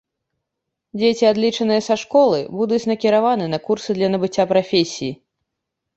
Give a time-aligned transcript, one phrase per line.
[1.01, 5.11] Дзеці, адлічаныя са школы, будуць накіраваны на курсы для набыцця прафесіі.